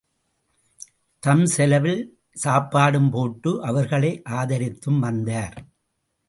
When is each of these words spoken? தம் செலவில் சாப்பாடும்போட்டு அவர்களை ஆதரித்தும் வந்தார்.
தம் 1.23 1.45
செலவில் 1.45 2.01
சாப்பாடும்போட்டு 2.43 3.51
அவர்களை 3.59 4.21
ஆதரித்தும் 4.29 4.99
வந்தார். 4.99 5.55